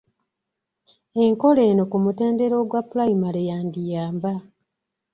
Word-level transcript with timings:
Enkola 1.23 1.61
eno 1.71 1.83
ku 1.91 1.97
mutendera 2.03 2.55
ogwa 2.61 2.81
pulayimale 2.89 3.41
yandiyamba. 3.49 4.33